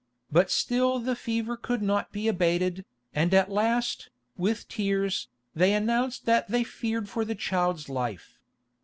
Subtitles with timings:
[0.31, 6.25] But still the fever could not be abated, and at last, with tears, they announced
[6.25, 8.39] that they feared for the child's life.